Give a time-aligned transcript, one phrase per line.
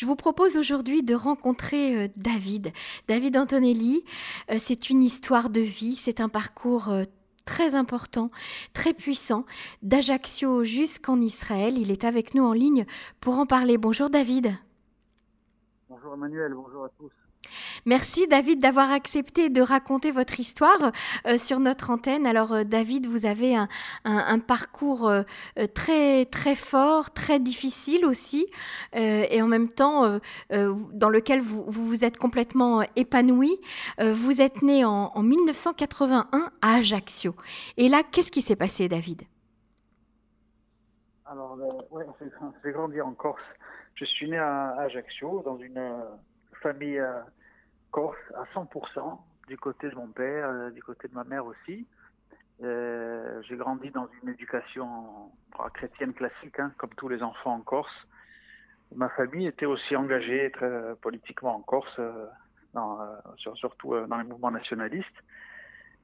[0.00, 2.72] Je vous propose aujourd'hui de rencontrer euh, David.
[3.06, 4.02] David Antonelli,
[4.50, 7.02] euh, c'est une histoire de vie, c'est un parcours euh,
[7.44, 8.30] très important,
[8.72, 9.44] très puissant,
[9.82, 11.76] d'Ajaccio jusqu'en Israël.
[11.76, 12.86] Il est avec nous en ligne
[13.20, 13.76] pour en parler.
[13.76, 14.54] Bonjour David.
[15.90, 17.12] Bonjour Emmanuel, bonjour à tous.
[17.86, 20.92] Merci David d'avoir accepté de raconter votre histoire
[21.26, 22.26] euh, sur notre antenne.
[22.26, 25.22] Alors euh, David, vous avez un, parcours euh,
[25.74, 28.46] très très fort, très difficile aussi,
[28.92, 30.18] et en même temps
[30.50, 33.60] dans lequel vous, vous, êtes complètement épanoui.
[33.98, 37.34] vous êtes né en, en 1981 à Ajaccio.
[37.76, 39.22] Et là, qu'est-ce qui s'est passé, David?
[41.26, 41.56] Alors,
[41.90, 42.06] ouais,
[42.64, 43.42] j'ai grandi en Corse.
[43.94, 45.80] Je suis né à Ajaccio dans une
[46.62, 47.00] famille
[47.90, 49.18] corse à 100%,
[49.48, 51.86] du côté de mon père, euh, du côté de ma mère aussi.
[52.62, 55.30] Euh, j'ai grandi dans une éducation
[55.74, 58.06] chrétienne classique, hein, comme tous les enfants en Corse.
[58.94, 62.26] Ma famille était aussi engagée très politiquement en Corse, euh,
[63.36, 65.06] surtout dans les mouvements nationalistes.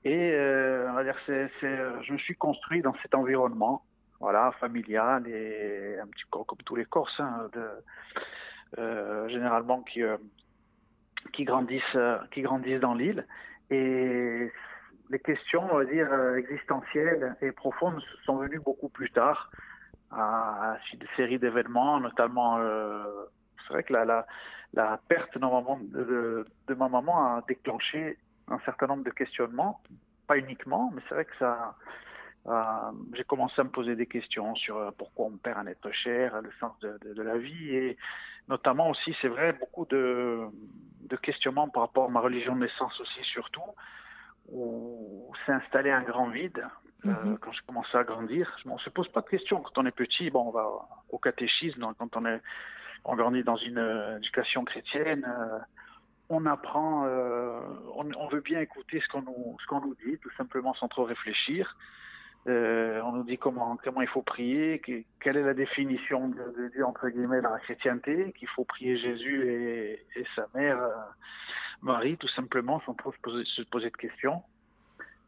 [0.05, 3.83] Et je me suis construit dans cet environnement,
[4.61, 7.51] familial et un petit peu comme tous les Corses, hein,
[8.79, 10.17] euh, généralement qui, euh,
[11.33, 13.27] qui grandissent, euh, qui grandissent dans l'île.
[13.71, 14.51] Et
[15.11, 19.51] les questions, on va dire, existentielles et profondes sont venues beaucoup plus tard,
[20.11, 23.05] à, une série d'événements, notamment, euh,
[23.67, 24.27] c'est vrai que la, la,
[24.75, 28.19] la perte maman, de, de, ma maman a déclenché
[28.49, 29.81] un certain nombre de questionnements,
[30.27, 31.75] pas uniquement, mais c'est vrai que ça,
[32.47, 32.63] euh,
[33.15, 36.51] j'ai commencé à me poser des questions sur pourquoi on perd un être cher, le
[36.61, 37.97] sens de, de, de la vie, et
[38.49, 40.47] notamment aussi, c'est vrai, beaucoup de,
[41.09, 43.63] de questionnements par rapport à ma religion de naissance aussi, surtout,
[44.49, 46.65] où s'est installé un grand vide.
[47.05, 47.33] Mm -hmm.
[47.33, 49.61] euh, quand je commençais à grandir, on ne se pose pas de questions.
[49.65, 50.67] Quand on est petit, bon, on va
[51.15, 52.41] au catéchisme, quand on, est,
[53.05, 55.59] on grandit dans une euh, éducation chrétienne, euh,
[56.29, 56.91] on apprend,
[58.01, 60.89] on, on, veut bien écouter ce qu'on nous, ce qu'on nous dit, tout simplement sans
[60.95, 61.63] trop réfléchir.
[62.49, 66.37] Euh, on nous dit comment, comment il faut prier, que, quelle est la définition de,
[66.59, 70.81] de Dieu, entre guillemets, dans la chrétienté, qu'il faut prier Jésus et, et sa mère,
[70.81, 70.91] euh,
[71.83, 74.43] Marie, tout simplement, sans trop se poser, se poser de questions.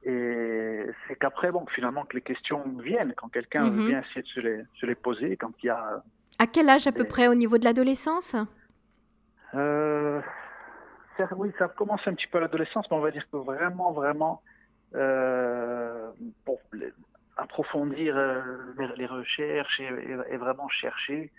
[0.05, 3.77] Et c'est qu'après, bon, finalement, que les questions viennent, quand quelqu'un mm -hmm.
[3.77, 6.03] veut bien essayer de se les, se les, poser, quand il y a...
[6.39, 6.99] À quel âge à des...
[6.99, 8.37] peu près au niveau de l'adolescence?
[9.55, 10.21] Euh,
[11.37, 14.41] Oui, ça commence un petit peu à l'adolescence, mais on va dire que vraiment, vraiment...
[14.95, 16.11] Euh,
[17.39, 18.43] approfondir euh,
[18.97, 21.31] les recherches et, vraiment chercher.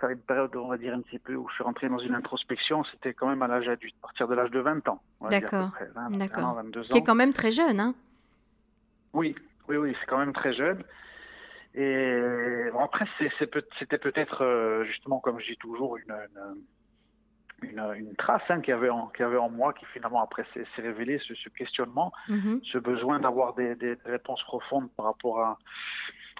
[0.00, 2.14] Ça une période, on va dire, un petit peu où je suis rentré dans une
[2.14, 5.02] introspection, c'était quand même à l'âge adulte, à partir de l'âge de 20 ans.
[5.22, 5.70] D'accord.
[6.10, 6.62] D'accord.
[6.82, 7.94] Ce qui est quand même très jeune, hein
[9.12, 9.34] Oui,
[9.68, 10.84] oui, oui, c'est quand même très jeune.
[11.74, 13.06] Et bon, après,
[13.38, 16.62] c'était peut-être, euh, justement, comme je dis toujours, une, une,
[17.62, 20.22] une, une trace hein, qu'il y, avait en, qu y avait en moi qui finalement
[20.22, 22.60] après s'est révélé ce, ce, questionnement, mm -hmm.
[22.72, 25.58] ce besoin d'avoir des, des, réponses profondes par rapport à,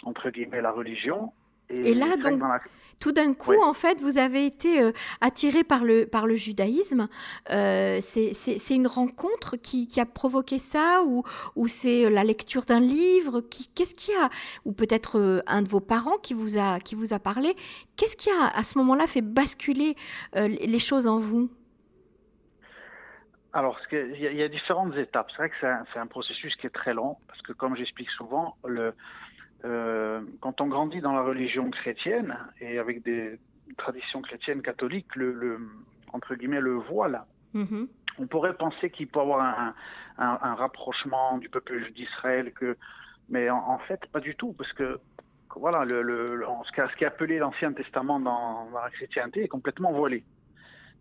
[0.04, 1.32] entre guillemets, la religion.
[1.72, 2.60] Et, et là, donc, la...
[3.00, 3.64] tout d'un coup, ouais.
[3.64, 7.08] en fait, vous avez été euh, attiré par le, par le judaïsme.
[7.50, 11.22] Euh, c'est une rencontre qui, qui, a provoqué ça ou,
[11.56, 13.42] ou c'est la lecture d'un livre
[13.74, 14.28] Qu'est-ce qui a
[14.64, 17.54] Ou peut-être euh, un de vos parents qui vous a, qui vous a parlé
[17.96, 19.96] Qu'est-ce qui a, à ce moment-là, fait basculer
[20.36, 21.50] euh, les choses en vous?
[23.54, 25.30] Alors, il y, y, a différentes étapes.
[25.30, 28.08] C'est vrai que c'est un, un, processus qui est très long, parce que comme j'explique
[28.10, 28.94] souvent, le,
[29.64, 33.38] euh, quand on grandit dans la religion chrétienne et avec des
[33.76, 35.58] traditions chrétiennes catholiques, le, le
[36.12, 37.22] entre guillemets le voile,
[37.54, 37.88] -hmm.
[38.18, 39.74] on pourrait penser qu'il peut avoir un,
[40.18, 42.76] un, un, rapprochement du peuple d'Israël, que,
[43.28, 44.98] mais en, en, fait pas du tout, parce que
[45.56, 49.92] voilà, le, le, ce, qui est appelé l'Ancien Testament dans, dans, la chrétienté est complètement
[49.92, 50.24] voilé.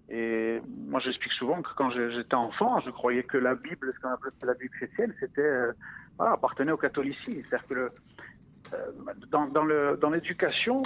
[0.09, 4.09] Et moi, j'explique souvent que quand j'étais enfant, je croyais que la Bible, ce qu'on
[4.09, 5.71] appelle la Bible chrétienne, c'était euh,
[6.17, 7.91] voilà, appartenait au catholicisme, c'est-à-dire que le,
[9.29, 10.81] dans, dans l'éducation,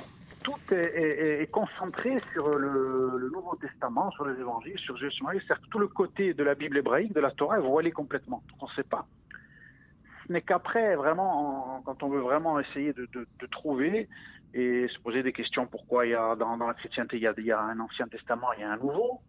[0.46, 5.42] tout est, concentré sur le, Nouveau Testament, sur les évangiles, sur Jésus-Marie.
[5.46, 8.44] C'est-à-dire tout le côté de la Bible hébraïque, de la Torah, est voilé complètement.
[8.62, 9.08] On ne sait pas.
[10.28, 13.08] Ce n'est qu'après, vraiment, quand on veut vraiment essayer de,
[13.50, 14.08] trouver
[14.54, 17.34] et se poser des questions, pourquoi il y a dans, la chrétienté, il y, a,
[17.38, 19.22] il y a un Ancien Testament, il y a un Nouveau,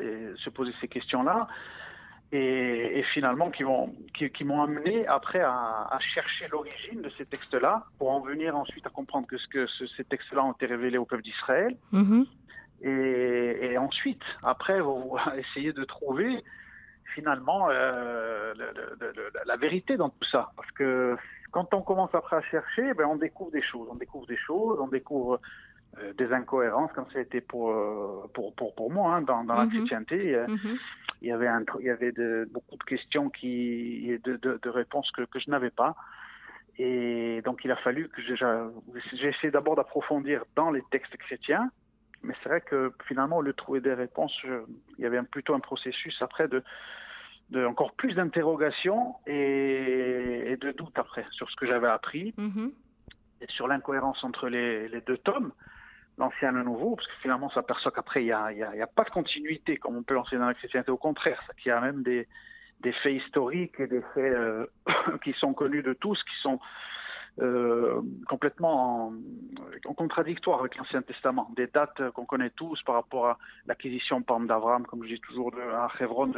[0.00, 1.48] et se poser ces questions-là,
[2.32, 7.10] et, et, finalement qui m'ont qui, qui m'ont amené après à, à chercher l'origine de
[7.18, 10.52] ces textes-là pour en venir ensuite à comprendre que, ce que ce, ces textes-là ont
[10.52, 12.24] été révélés au peuple d'Israël -hmm.
[12.82, 16.32] et, et, ensuite après vous essayer de trouver
[17.14, 18.66] finalement euh, le,
[19.00, 21.16] le, le, la vérité dans tout ça parce que
[21.54, 24.78] quand on commence après à chercher ben on découvre des choses on découvre des choses
[24.86, 25.40] on découvre
[26.16, 27.74] des incohérences, comme ça a été pour,
[28.32, 29.70] pour, pour, pour moi hein, dans, dans la mhm.
[29.70, 30.36] chrétienté.
[30.48, 30.78] Mhm.
[31.22, 34.68] Il y avait, un, il y avait de, beaucoup de questions qui, de, de, de
[34.70, 35.94] réponses que, que je n'avais pas.
[36.78, 41.70] Et donc il a fallu que j'ai essayé d'abord d'approfondir dans les textes chrétiens,
[42.22, 45.54] mais c'est vrai que finalement, au lieu de trouver des réponses, il y avait plutôt
[45.54, 46.62] un processus après de,
[47.50, 52.72] de encore plus d'interrogations et, de doutes après sur ce que j'avais appris mm-hmm.
[53.42, 55.52] et sur l'incohérence entre les, les, deux tomes,
[56.20, 59.04] l'ancien le nouveau, parce que finalement, on s'aperçoit qu'après, il n'y a, a, a, pas
[59.04, 60.90] de continuité comme on peut l'enseigner dans la chrétienté.
[60.90, 62.28] Au contraire, qu'il y a même des,
[62.80, 64.66] des faits historiques et des faits euh,
[65.24, 66.60] qui sont connus de tous, qui sont
[67.38, 69.12] euh, complètement en,
[69.86, 71.50] en, contradictoire avec l'Ancien Testament.
[71.56, 75.52] Des dates qu'on connaît tous par rapport à l'acquisition, par d'Abraham, comme je dis toujours,
[75.52, 76.32] de, à Hebron,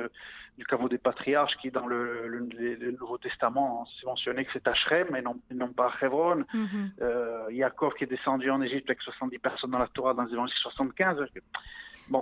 [0.58, 4.74] du caveau des patriarches, qui dans le, le, Nouveau Testament, c'est mentionné que c'est à
[4.74, 6.44] Shrem et non, non pas à Hebron.
[6.52, 6.66] Mm
[7.00, 10.56] euh, Yaakov qui est descendu en Égypte avec 70 personnes dans la Torah dans l'évangile
[10.62, 11.18] 75.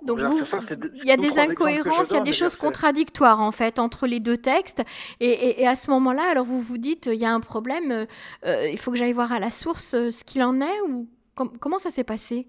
[0.02, 4.06] Donc il y a des incohérences, il y a des choses contradictoires en fait entre
[4.06, 4.82] les deux textes.
[5.20, 8.06] Et, à ce moment-là, alors vous vous dites, il y a un problème, euh,
[8.44, 11.08] euh, il faut que j'aille voir à la source euh, ce qu'il en est ou
[11.34, 12.48] comment ça s'est passé?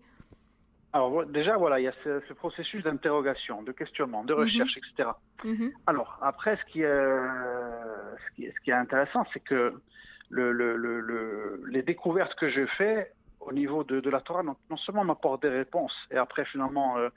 [0.94, 4.42] Alors déjà, voilà, il y a ce, processus d'interrogation, de questionnement, de mhm.
[4.42, 5.10] recherche, etc.
[5.44, 5.72] Mhm.
[5.88, 9.74] Alors après, ce qui est, ce qui est, ce qui est intéressant, c'est que
[10.30, 13.12] le, le, le, les découvertes que je fais
[13.42, 16.98] au niveau de, de la Torah, non, non seulement m'apporte des réponses, et après finalement
[16.98, 17.10] euh,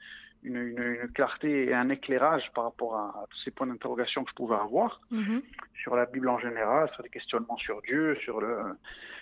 [0.43, 4.31] une, une, une, clarté et un éclairage par rapport à, tous ces points d'interrogation que
[4.31, 5.43] je pouvais avoir mm-hmm.
[5.83, 8.59] sur la Bible en général, sur des questionnements sur Dieu, sur, le,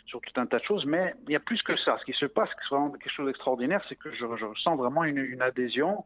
[0.06, 0.84] sur tout un tas de choses.
[0.84, 1.96] Mais il y a plus que ça.
[1.98, 5.04] Ce qui se passe, c'est vraiment quelque chose d'extraordinaire, c'est que je, je ressens vraiment
[5.04, 6.04] une, une adhésion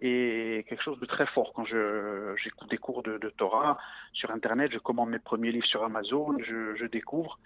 [0.00, 3.78] et quelque chose de très fort quand je j'écoute des cours de, de, Torah
[4.12, 7.38] sur Internet, je commande mes premiers livres sur Amazon, je, je découvre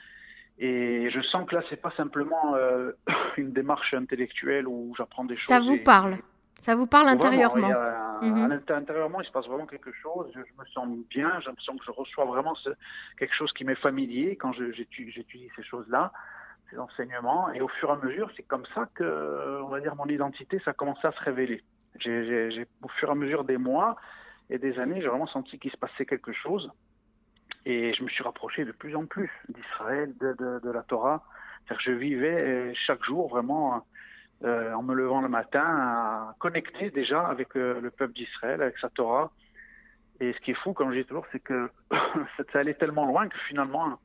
[0.63, 2.93] et je sens que là, c'est pas simplement euh,
[3.39, 5.49] une démarche intellectuelle où j'apprends des choses.
[5.49, 6.19] Ça vous parle
[6.61, 7.71] Ça vous parle intérieurement
[8.21, 8.61] mhm.
[8.69, 10.31] Intérieurement, il se passe vraiment quelque chose.
[10.35, 11.33] Je, me sens bien.
[11.41, 12.55] J'ai l'impression que je reçois vraiment
[13.19, 16.13] quelque chose qui m'est familier quand j'étudie ces choses-là,
[16.71, 17.51] ces enseignements.
[17.55, 20.61] Et au fur et à mesure, c'est comme ça que, on va dire, mon identité,
[20.63, 21.65] ça a commencé à se révéler.
[21.99, 23.97] J'ai, au fur et à mesure des mois
[24.51, 26.71] et des années, j'ai vraiment senti qu'il se passait quelque chose.
[27.67, 31.23] Et je me suis rapproché de plus en plus d'Israël, de, de, de, la Torah.
[31.69, 33.85] que je vivais euh, chaque jour vraiment
[34.45, 38.89] euh, en me levant le matin, connecté déjà avec euh, le peuple d'Israël, avec sa
[38.89, 39.31] Torah.
[40.21, 41.71] Et ce qui est fou, comme je dis toujours, c'est que
[42.53, 43.99] ça allait tellement loin que finalement,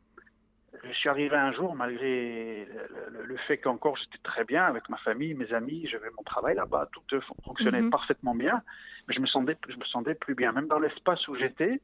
[0.84, 2.68] je suis arrivé un jour, malgré
[3.12, 6.90] le, fait qu'encore j'étais très bien avec ma famille, mes amis, j'avais mon travail là-bas,
[6.92, 7.02] tout
[7.44, 7.90] fonctionnait mhm.
[7.90, 8.62] parfaitement bien,
[9.08, 10.52] mais je me sentais, je me sentais plus bien.
[10.52, 11.80] Même dans l'espace où j'étais,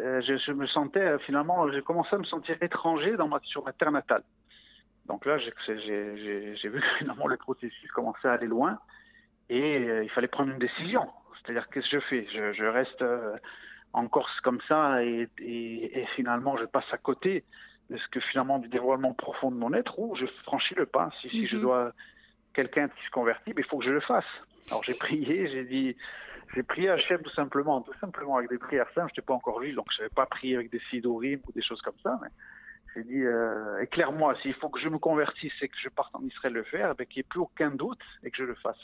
[0.00, 3.64] euh, je, me sentais euh, finalement, j'ai commencé à me sentir étranger dans ma, sur
[3.64, 4.22] ma terre natale.
[5.06, 5.50] Donc là, j'ai
[6.68, 8.78] vu que finalement le processus commençait à aller loin
[9.48, 11.08] et euh, il fallait prendre une décision.
[11.40, 12.26] C'est-à-dire qu'est-ce que je fais?
[12.32, 13.04] Je, je, reste
[13.92, 17.44] en Corse comme ça et, et, et, finalement je passe à côté
[17.90, 21.10] de ce que finalement du dévoilement profond de mon être ou je franchis le pas.
[21.22, 21.62] Si, si je mhm.
[21.62, 21.92] dois
[22.52, 24.26] quelqu'un qui se convertit, il faut que je le fasse.
[24.70, 25.96] Alors j'ai prié, j'ai dit
[26.54, 29.08] j'ai prié Hachem tout simplement, tout simplement avec des prières simples.
[29.14, 31.62] Je n'étais pas encore juif, donc je n'avais pas prié avec des sidorim ou des
[31.62, 32.18] choses comme ça.
[32.22, 32.28] Mais
[32.94, 36.22] j'ai dit, euh, éclaire-moi, s'il faut que je me convertisse et que je parte en
[36.24, 38.78] Israël le faire, ben, qu'il n'y ait plus aucun doute et que je le fasse.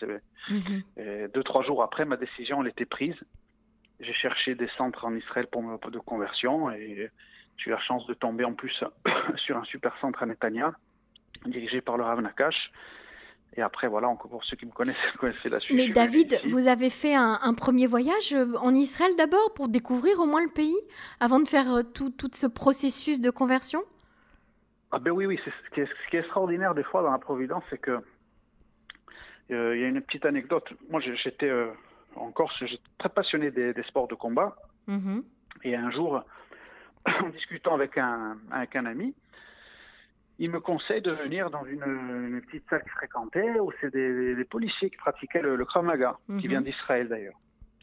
[0.51, 1.29] Mhm.
[1.33, 3.17] deux, trois jours après, ma décision, elle était prise.
[4.01, 7.11] J'ai cherché des centres en Israël pour me, de conversion et
[7.57, 8.85] j'ai eu la chance de tomber en plus
[9.37, 10.75] sur un super centre à Netanya,
[11.47, 12.71] dirigé par le Rav Nakash.
[13.57, 15.77] Et après, voilà, encore pour ceux qui me connaissent, connaissent la suite.
[15.77, 20.27] Mais David, vous avez fait un, premier voyage euh, en Israël d'abord pour découvrir au
[20.27, 20.77] moins le pays,
[21.21, 23.83] avant de faire euh, tout, tout ce processus de conversion?
[24.91, 25.39] Ah ben oui, oui.
[25.45, 28.01] Ce qui, est, ce qui est extraordinaire des fois dans la Providence, c'est que
[29.51, 30.69] euh, il y a une petite anecdote.
[30.91, 31.51] Moi, j'étais
[32.17, 34.57] en Corse, j'étais très passionné des, sports de combat.
[34.89, 35.23] Mm-hmm.
[35.65, 36.23] Et un jour,
[37.07, 39.15] en discutant avec un, avec un ami,
[40.39, 44.91] il me conseille de venir dans une, petite salle qu'il fréquentait où c'est des, policiers
[44.91, 46.41] qui pratiquaient le, le Krav Maga, qui mhm.
[46.41, 47.39] vient d'Israël d'ailleurs.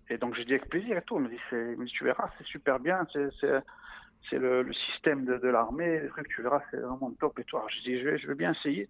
[0.10, 1.18] Et donc j'ai dit avec plaisir et tout.
[1.18, 6.02] Il me dit, tu verras, c'est super bien, c'est le, le, système de, de l'armée,
[6.30, 7.58] tu verras, c'est vraiment top et tout.
[7.58, 8.90] Alors je dis, je vais, je vais bien essayer.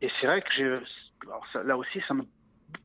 [0.00, 0.82] Et c'est vrai que
[1.64, 2.24] là aussi, ça me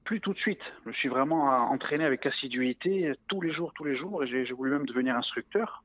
[0.03, 0.61] plus tout de suite.
[0.83, 4.53] Je me suis vraiment entraîné avec assiduité tous les jours, tous les jours, et j'ai
[4.53, 5.83] voulu même devenir instructeur.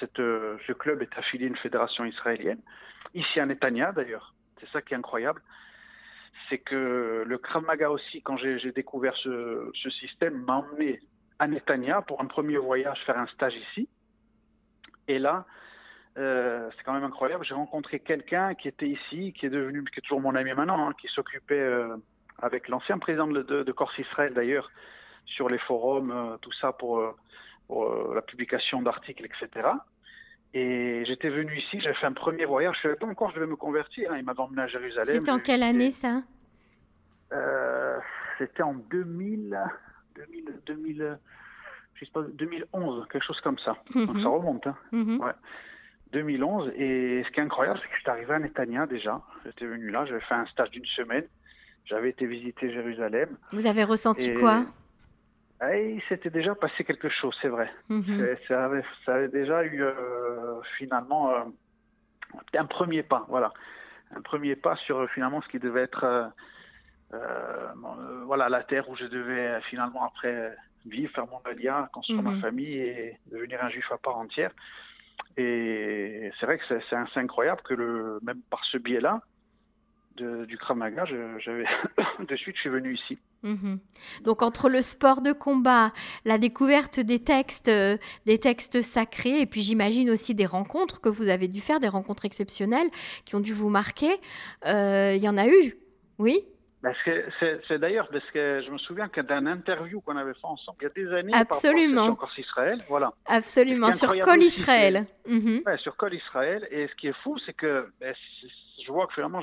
[0.00, 2.60] Cette, euh, ce club est affilié à une fédération israélienne,
[3.14, 4.34] ici à Netanya d'ailleurs.
[4.60, 5.42] C'est ça qui est incroyable.
[6.48, 11.00] C'est que le Krav Maga aussi, quand j'ai découvert ce, système, m'a emmené
[11.38, 13.88] à Netanya pour un premier voyage faire un stage ici.
[15.08, 15.46] Et là,
[16.16, 17.44] euh, c'est quand même incroyable.
[17.44, 20.88] J'ai rencontré quelqu'un qui était ici, qui est devenu, qui est toujours mon ami maintenant,
[20.88, 21.96] hein, qui s'occupait euh,
[22.40, 24.70] avec l'ancien président de, de, Corse Israël d'ailleurs
[25.26, 27.02] sur les forums, euh, tout ça pour
[28.14, 29.68] la publication d'articles, etc.
[30.54, 32.74] Et j'étais venu ici, j'ai fait un premier voyage.
[32.82, 34.10] Je ne savais pas encore, je devais me convertir.
[34.12, 34.18] Hein.
[34.18, 35.06] Il m'a emmené à Jérusalem.
[35.06, 36.22] C'était en quelle année ça
[38.38, 39.58] C'était en 2000,
[40.14, 41.18] 2000, 2000
[41.98, 43.76] je sais pas, 2011, quelque chose comme ça.
[43.94, 44.22] Donc mhm.
[44.22, 44.66] ça remonte.
[44.66, 44.76] Hein.
[44.92, 45.20] Mhm.
[45.20, 45.32] ouais.
[46.12, 46.72] 2011.
[46.76, 49.20] Et ce qui est incroyable, c'est que je suis arrivé à Netanya déjà.
[49.44, 51.24] J'étais venu là, j'avais fait un stage d'une semaine.
[51.84, 53.36] J'avais été visiter Jérusalem.
[53.52, 54.64] Vous avez ressenti quoi?
[55.62, 57.70] Eh, Il s'était déjà passé quelque chose, c'est vrai.
[57.88, 58.36] Mhm.
[58.46, 61.44] ça, avait, ça, avait, déjà eu euh, finalement euh,
[62.54, 63.52] un premier pas, voilà.
[64.14, 66.32] Un premier pas sur finalement ce qui devait être
[67.14, 67.68] euh,
[68.24, 70.54] voilà, la terre où je devais finalement après
[70.86, 74.50] vivre, faire mon alia, construire ma famille et devenir un juif à part entière.
[75.36, 79.20] Et c'est vrai que c'est incroyable que le, même par ce biais-là,
[80.20, 81.04] du Krav Maga,
[82.28, 83.18] de suite, je suis venu ici.
[83.42, 83.78] Mhm.
[84.24, 85.92] Donc entre le sport de combat,
[86.24, 87.96] la découverte des textes, euh,
[88.26, 91.88] des textes sacrés, et puis j'imagine aussi des rencontres que vous avez dû faire, des
[91.88, 92.88] rencontres exceptionnelles
[93.24, 94.12] qui ont dû vous marquer,
[94.66, 95.74] euh, il y en a eu,
[96.18, 96.44] oui?
[97.68, 100.86] C'est d'ailleurs parce que je me souviens d'un interview qu'on avait fait ensemble il y
[100.86, 102.06] a des années Absolument.
[102.06, 103.12] sur Corse Israël, voilà.
[103.26, 105.06] Absolument, sur Col Israël.
[105.26, 105.62] Mhm.
[105.78, 106.68] sur Col Israël.
[106.70, 108.14] Et ce qui est fou, c'est que ben,
[108.86, 109.40] je vois que finalement,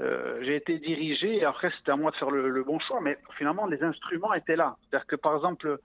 [0.00, 3.00] euh, j'ai été dirigé et après c'était à moi de faire le, le, bon choix,
[3.00, 4.76] mais finalement les instruments étaient là.
[4.90, 5.78] C'est-à-dire que par exemple,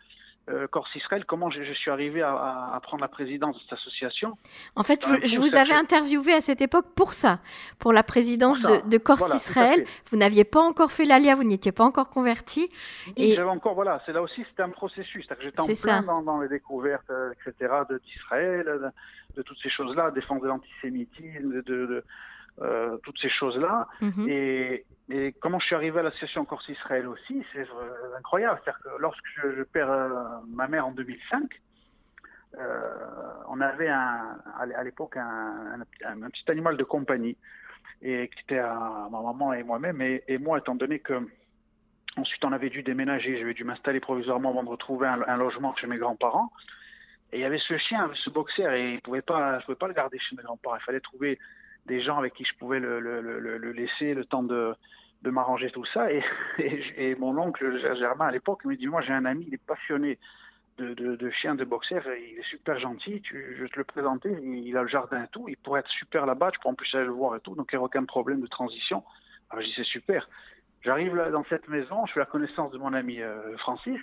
[0.50, 4.36] euh, Corse Israël, comment je, suis arrivé à, prendre la présidence de cette association?
[4.76, 7.40] En fait, je, vous avais interviewé à cette époque pour ça,
[7.78, 9.86] pour la présidence de, Corse Israël.
[10.10, 12.72] Vous n'aviez pas encore fait l'ALIA, vous n'étiez pas encore converti.
[13.16, 15.28] et j'avais encore, voilà, c'est là aussi, c'était un processus.
[15.40, 17.72] J'étais en plein dans, les découvertes, euh, etc.,
[18.04, 22.04] d'Israël, de, de, toutes ces choses-là, défense de l'antisémitisme, de,
[22.62, 23.88] euh, toutes ces choses-là.
[24.02, 24.26] Mhm.
[24.28, 28.60] Et, et, comment je suis arrivé à l'association Corse Israël aussi, c'est euh, incroyable.
[28.64, 31.50] C'est-à-dire que lorsque je, perds euh, ma mère en 2005,
[33.48, 37.38] on avait un, à l'époque un, un, petit animal de compagnie
[38.02, 40.02] et qui était à ma maman et moi-même.
[40.02, 41.14] Et, et, moi, étant donné que
[42.18, 45.88] ensuite on avait dû déménager, j'avais dû m'installer provisoirement avant de retrouver un, logement chez
[45.88, 46.52] mes grands-parents.
[47.32, 49.88] Et il y avait ce chien, ce boxer, et il pouvait pas, je pouvais pas
[49.88, 50.78] le garder chez mes grands-parents.
[50.78, 51.40] Il fallait trouver
[51.90, 54.74] des gens avec qui je pouvais le, le, le, laisser le temps de,
[55.24, 56.12] de m'arranger tout ça.
[56.14, 56.24] Et,
[56.98, 60.18] et, mon oncle Germain à l'époque me dit Moi, j'ai un ami, il est passionné
[60.78, 63.84] de, de, de chiens de boxer, il est super gentil, tu, je vais te le
[63.84, 66.76] présenter, il, a le jardin et tout, il pourrait être super là-bas, tu pourrais en
[66.76, 69.04] plus aller le voir et tout, donc il n'y a aucun problème de transition.
[69.50, 70.30] Alors je dis C'est super.
[70.82, 74.00] J'arrive là dans cette maison, je fais la connaissance de mon ami euh, Francis,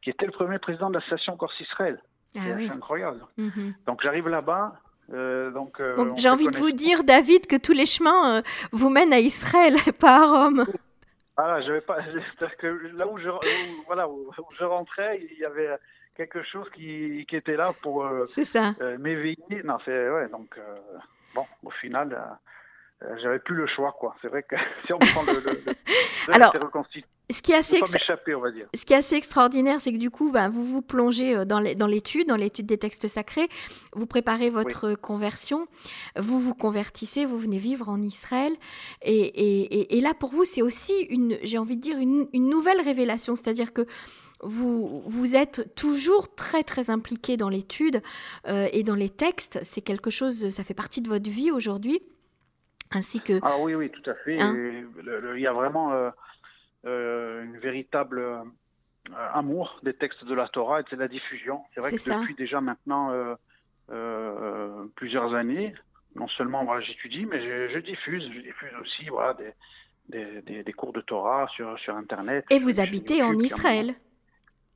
[0.00, 2.00] qui était le premier président de l'association Corse Israël.
[2.38, 3.20] Ah c'est incroyable.
[3.38, 3.84] Mm-hmm.
[3.86, 4.80] Donc j'arrive là-bas,
[5.12, 8.90] euh, donc, euh, j'ai envie de vous dire, David, que tous les chemins euh, vous
[8.90, 10.64] mènent à Israël, pas à Rome.
[11.36, 11.98] Voilà, je vais pas.
[12.58, 13.28] que là où je,
[13.86, 15.70] voilà, où je rentrais, il y avait
[16.16, 18.08] quelque chose qui, qui était là pour
[18.98, 19.62] m'éveiller.
[19.64, 20.28] Non, c'est ouais.
[20.28, 20.58] Donc
[21.34, 22.18] bon, au final,
[23.22, 24.16] j'avais plus le choix, quoi.
[24.22, 25.74] C'est vrai que si on prend le, le,
[26.34, 26.54] Alors,
[27.28, 27.80] ce qui est assez,
[28.74, 31.58] Ce qui est assez extraordinaire, c'est que du coup, ben, vous vous plongez euh, dans
[31.58, 33.48] l'étude, dans l'étude des textes sacrés,
[33.94, 35.66] vous préparez votre conversion,
[36.16, 38.52] vous vous convertissez, vous venez vivre en Israël,
[39.02, 42.48] et, et, et là pour vous, c'est aussi une, j'ai envie de dire, une, une
[42.48, 43.86] nouvelle révélation, c'est-à-dire que
[44.42, 48.02] vous, vous êtes toujours très très impliqué dans l'étude
[48.46, 49.58] euh, et dans les textes.
[49.62, 52.00] C'est quelque chose, ça fait partie de votre vie aujourd'hui,
[52.92, 53.40] ainsi que.
[53.42, 54.40] Ah oui, oui, tout à fait.
[54.40, 54.54] Hein
[55.34, 55.92] il y a vraiment.
[55.92, 56.10] Euh,
[56.86, 58.44] euh, une véritable euh,
[59.32, 61.62] amour des textes de la Torah et de la diffusion.
[61.74, 63.10] C'est vrai que depuis déjà maintenant
[63.90, 65.74] euh, plusieurs années,
[66.14, 67.40] non seulement voilà, j'étudie, mais
[67.70, 68.30] je, diffuse.
[68.32, 69.34] Je diffuse aussi voilà,
[70.08, 72.44] des, des, des, cours de Torah sur, sur Internet.
[72.50, 73.94] Et vous habitez en Israël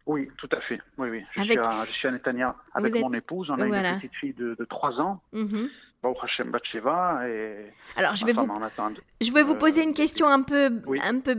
[0.06, 0.80] Oui, tout à fait.
[0.98, 1.24] Oui, oui.
[1.36, 3.50] Je, suis, à, je suis à Netanya avec mon épouse.
[3.50, 5.22] On a une petite fille de, de 3 ans.
[5.32, 5.66] Mm
[7.96, 8.48] alors, je vais, vous,
[9.20, 10.70] je vais vous poser une question un peu,
[11.02, 11.36] un peu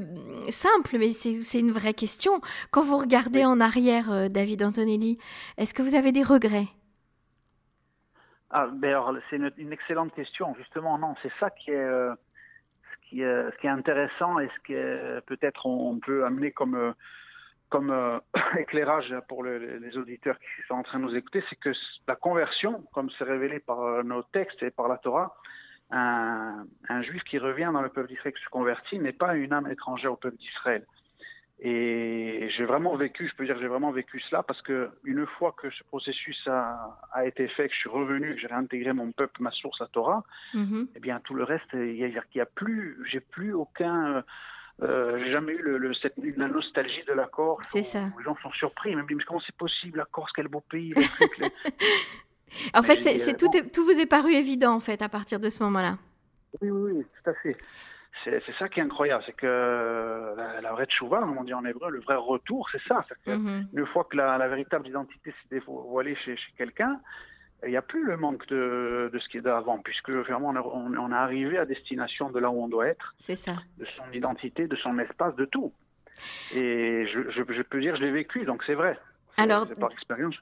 [0.50, 2.42] simple, mais c'est une vraie question.
[2.70, 5.18] Quand vous regardez en arrière, euh, David Antonelli,
[5.58, 6.68] est-ce que vous avez des regrets?
[8.52, 10.54] Ah, ben C'est une, excellente question.
[10.60, 12.14] Justement, non, c'est ça qui est, euh,
[12.84, 16.94] ce qui est, ce qui est intéressant et ce que peut-être on, peut amener comme
[17.72, 18.20] comme euh,
[18.60, 21.72] éclairage pour les auditeurs qui sont en train de nous écouter, c'est que
[22.08, 25.36] la conversion, comme c'est révélé par euh, nos textes et par la Torah,
[25.94, 29.70] un, juif qui revient dans le peuple d'Israël qui se convertit n'est pas une âme
[29.70, 30.86] étrangère au peuple d'Israël.
[31.60, 35.54] Et j'ai vraiment vécu, je peux dire, j'ai vraiment vécu cela parce que une fois
[35.62, 39.12] que ce processus a, a été fait, que je suis revenu, que j'ai réintégré mon
[39.12, 40.24] peuple, ma source à Torah,
[40.54, 40.88] mm-hmm.
[40.96, 44.24] eh bien tout le reste, il y y a plus, j'ai plus aucun,
[44.82, 47.68] euh, j'ai jamais eu le, cette, la nostalgie de la Corse.
[47.72, 48.06] C'est ça.
[48.18, 50.62] Les gens sont surpris, ils me disent mais comment c'est possible la Corse, quel beau
[50.62, 50.94] pays.
[52.74, 55.64] en fait, c'est, tout, tout vous est paru évident en fait à partir de ce
[55.64, 55.98] moment-là.
[56.62, 57.56] Oui, oui, oui, tout à fait
[58.24, 61.90] c'est ça qui est incroyable, c'est que la, vraie tchouva, comme on dit en hébreu,
[61.90, 63.06] le vrai retour, c'est ça.
[63.26, 63.68] Mhm.
[63.74, 67.00] Une fois que la, véritable identité s'est dévoilée chez, chez quelqu'un,
[67.66, 70.98] il n'y a plus le manque de, de ce qui est d'avant, puisque vraiment on,
[70.98, 73.14] on, est arrivé à destination de là où on doit être.
[73.20, 73.56] C'est ça.
[73.78, 75.74] De son identité, de son espace, de tout.
[76.56, 78.98] Et je, je, je peux dire, je l'ai vécu, donc c'est vrai.
[79.38, 80.36] Alors, par expérience.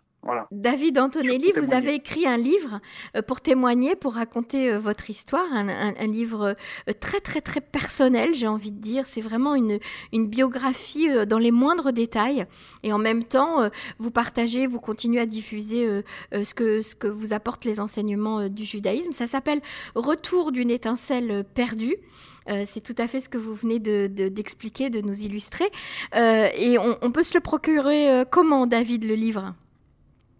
[0.52, 2.80] David Antonelli, vous avez écrit un livre
[3.16, 6.56] euh, pour témoigner, pour raconter euh, votre histoire, un, livre
[6.88, 9.06] euh, très très très personnel, j'ai envie de dire.
[9.08, 9.80] C'est vraiment une,
[10.12, 12.46] une biographie dans les moindres détails.
[12.84, 17.34] Et en même temps, vous partagez, vous continuez à diffuser ce, que, ce que vous
[17.34, 19.12] apportent les enseignements du judaïsme.
[19.12, 19.62] Ça s'appelle
[19.96, 21.96] Retour d'une étincelle perdue.
[22.48, 25.70] c'est tout à fait ce que vous venez d'expliquer, de, nous illustrer.
[26.14, 29.54] et on, on, peut se le procurer comment, David, le livre?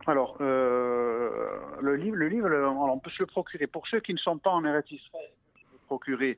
[0.08, 1.30] Alors, euh,
[1.82, 3.68] le livre, le livre on peut se le procurer.
[3.68, 6.38] Pour ceux qui ne sont pas en Eretz Israël, on peut le procurer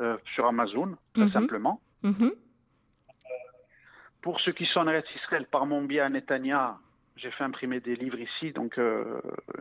[0.00, 1.30] euh, sur Amazon, tout mhm.
[1.30, 1.80] simplement.
[2.02, 2.32] Mhm.
[4.22, 6.78] Pour ceux qui sont en Eretz Israël, par mon biais à Netanya,
[7.16, 9.20] j'ai fait imprimer des livres ici, donc euh,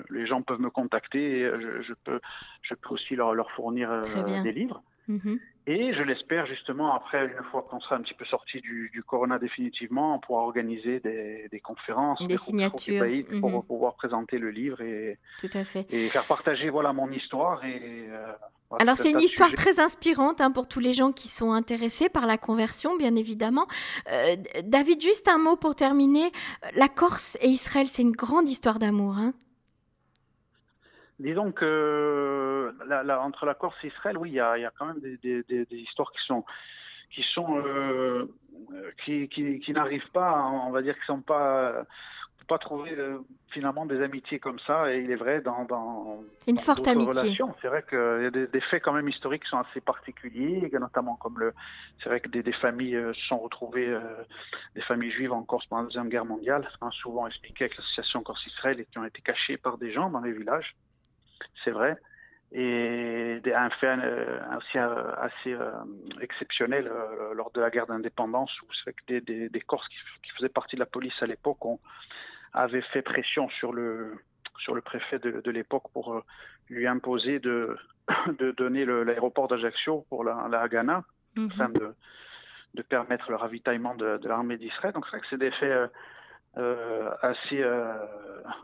[0.10, 1.52] les gens peuvent me contacter et
[1.82, 2.22] je, peux,
[2.62, 4.02] je peux aussi leur, leur fournir
[4.44, 4.82] des livres.
[5.08, 5.40] Mhm.
[5.72, 9.04] Et je l'espère justement, après, une fois qu'on sera un petit peu sorti du, du
[9.04, 13.06] corona définitivement, on pourra organiser des, des conférences, des, signatures
[13.40, 13.62] pour mhm.
[13.62, 15.86] pouvoir présenter le livre et, Tout à fait.
[15.92, 17.64] et faire partager voilà, mon histoire.
[17.66, 18.32] Et, euh,
[18.80, 22.26] Alors c'est une histoire très inspirante hein, pour tous les gens qui sont intéressés par
[22.26, 23.68] la conversion, bien évidemment.
[24.12, 26.32] Euh, David, juste un mot pour terminer.
[26.74, 29.20] La Corse et Israël, c'est une grande histoire d'amour.
[29.20, 29.36] Hein
[31.20, 34.86] Disons que la, entre la Corse et Israël, oui, il y a, y a, quand
[34.86, 36.46] même des, des, des, histoires qui sont
[37.12, 38.26] qui sont euh,
[39.04, 41.86] qui, qui, qui n'arrivent pas, on va dire, qui sont pas
[42.50, 43.20] pas trouver euh,
[43.52, 44.92] finalement des amitiés comme ça.
[44.92, 47.38] Et il est vrai dans, dans une forte amitié.
[47.62, 50.70] C'est vrai qu'il y a des, des, faits quand même historiques qui sont assez particuliers,
[50.74, 51.54] notamment comme le.
[52.04, 54.02] C'est vrai que des, des familles euh, se sont retrouvées, euh,
[54.76, 58.80] des familles juives en Corse pendant la deuxième guerre mondiale, souvent expliqué avec l'association Corse-Israël
[58.80, 60.76] et qui ont été cachées par des gens dans les villages
[61.64, 61.98] c'est vrai.
[62.52, 64.40] Et un fait euh,
[64.76, 65.72] euh, assez euh,
[66.20, 66.92] exceptionnel
[67.36, 70.76] lors de la guerre d'indépendance, où c'est que des, des, des, Corses qui, faisaient partie
[70.76, 71.60] de la police à l'époque
[72.54, 74.16] avaient fait pression sur le,
[74.58, 76.24] sur le préfet de, de l'époque pour
[76.70, 77.78] lui imposer de,
[78.40, 81.04] de donner l'aéroport d'Ajaccio pour la, la Haganah,
[81.36, 81.50] mhm.
[81.52, 81.94] afin de,
[82.74, 84.94] de permettre le ravitaillement de, l'armée d'Israël.
[84.94, 85.92] Donc c'est vrai que c'est des faits
[87.22, 87.94] assez, euh,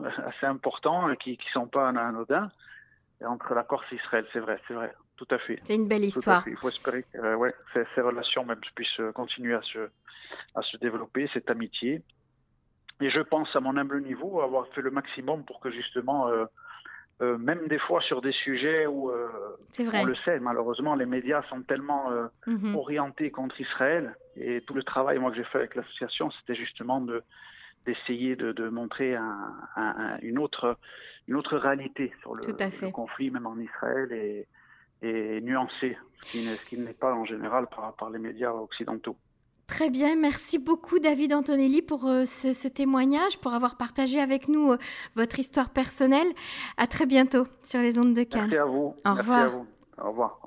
[0.26, 2.50] assez importants et qui ne sont pas anodins
[3.24, 5.58] entre la Corse et Israël, c'est vrai, c'est vrai, tout à fait.
[5.64, 6.46] C'est une belle histoire.
[6.46, 9.88] Il faut espérer que euh, ouais, ces, relations même puissent continuer à se,
[10.54, 12.02] à se développer, cette amitié.
[13.00, 16.44] Et je pense, à mon humble niveau, avoir fait le maximum pour que justement, euh,
[17.22, 21.62] euh, même des fois sur des sujets où, on le sait, malheureusement, les médias sont
[21.62, 22.10] tellement
[22.46, 22.76] mhm.
[22.76, 24.14] orientés contre Israël.
[24.36, 27.22] Et tout le travail, moi, que j'ai fait avec l'association, c'était justement de
[27.86, 30.78] d'essayer de, de, montrer un, un, une, autre,
[31.28, 34.46] une autre réalité sur le, conflit, même en Israël, et,
[35.02, 39.16] et nuancé, ce qui n'est pas en général par, par les médias occidentaux.
[39.66, 44.48] Très bien, merci beaucoup David Antonelli pour euh, ce, ce, témoignage, pour avoir partagé avec
[44.48, 44.78] nous euh,
[45.16, 46.28] votre histoire personnelle.
[46.76, 48.48] À très bientôt sur les ondes de Cannes.
[48.48, 48.94] Merci à vous.
[48.94, 49.42] Au merci revoir.
[49.42, 49.66] À vous.
[49.98, 50.46] Au revoir.